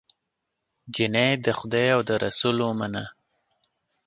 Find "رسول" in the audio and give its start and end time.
2.25-2.57